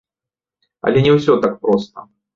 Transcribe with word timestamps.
Але 0.89 1.03
не 1.09 1.13
ўсё 1.17 1.37
так 1.47 1.53
проста. 1.67 2.11